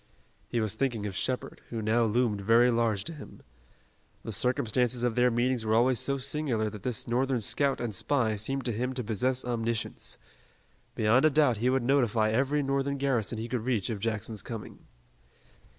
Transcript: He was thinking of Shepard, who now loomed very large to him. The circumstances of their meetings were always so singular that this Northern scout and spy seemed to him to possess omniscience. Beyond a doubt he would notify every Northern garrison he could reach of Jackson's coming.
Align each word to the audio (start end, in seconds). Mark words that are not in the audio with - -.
He 0.47 0.59
was 0.59 0.73
thinking 0.73 1.05
of 1.05 1.15
Shepard, 1.15 1.61
who 1.69 1.79
now 1.79 2.05
loomed 2.05 2.41
very 2.41 2.71
large 2.71 3.03
to 3.03 3.13
him. 3.13 3.43
The 4.23 4.31
circumstances 4.31 5.03
of 5.03 5.13
their 5.13 5.29
meetings 5.29 5.63
were 5.63 5.75
always 5.75 5.99
so 5.99 6.17
singular 6.17 6.71
that 6.71 6.81
this 6.81 7.07
Northern 7.07 7.39
scout 7.39 7.79
and 7.79 7.93
spy 7.93 8.35
seemed 8.35 8.65
to 8.65 8.71
him 8.71 8.93
to 8.95 9.03
possess 9.03 9.45
omniscience. 9.45 10.17
Beyond 10.95 11.25
a 11.25 11.29
doubt 11.29 11.57
he 11.57 11.69
would 11.69 11.83
notify 11.83 12.31
every 12.31 12.63
Northern 12.63 12.97
garrison 12.97 13.37
he 13.37 13.47
could 13.47 13.61
reach 13.61 13.91
of 13.91 13.99
Jackson's 13.99 14.41
coming. 14.41 14.87